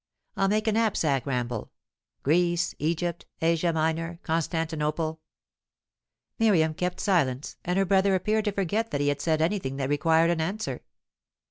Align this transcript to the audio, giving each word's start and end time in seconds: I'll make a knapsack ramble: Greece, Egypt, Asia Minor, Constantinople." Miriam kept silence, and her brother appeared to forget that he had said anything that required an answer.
I'll 0.35 0.47
make 0.47 0.67
a 0.67 0.71
knapsack 0.71 1.27
ramble: 1.27 1.69
Greece, 2.23 2.73
Egypt, 2.79 3.27
Asia 3.39 3.71
Minor, 3.71 4.19
Constantinople." 4.23 5.21
Miriam 6.39 6.73
kept 6.73 6.99
silence, 6.99 7.57
and 7.63 7.77
her 7.77 7.85
brother 7.85 8.15
appeared 8.15 8.45
to 8.45 8.51
forget 8.51 8.89
that 8.89 9.01
he 9.01 9.09
had 9.09 9.21
said 9.21 9.43
anything 9.43 9.77
that 9.77 9.89
required 9.89 10.31
an 10.31 10.41
answer. 10.41 10.81